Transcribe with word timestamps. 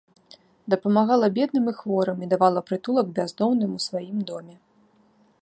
Дапамагала 0.73 1.27
бедным 1.35 1.69
і 1.73 1.73
хворым 1.81 2.17
і 2.25 2.31
давала 2.33 2.65
прытулак 2.71 3.07
бяздомным 3.19 3.71
у 3.79 3.83
сваім 3.87 4.17
доме. 4.33 4.55